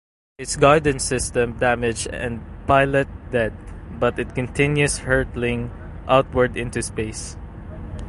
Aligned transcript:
Its 0.39 0.55
guidance 0.55 1.03
system 1.03 1.53
damaged 1.59 2.07
and 2.07 2.41
pilot 2.65 3.07
dead, 3.29 3.53
but 3.99 4.17
it 4.17 4.33
continues 4.33 4.97
hurtling 4.97 5.69
outward 6.07 6.57
into 6.57 6.81
space. 6.81 7.37